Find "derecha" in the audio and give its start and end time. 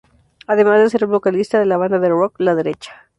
2.55-3.07